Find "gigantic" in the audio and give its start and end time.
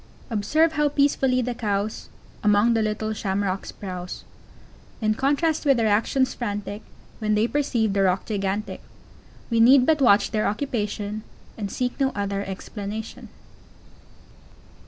8.25-8.81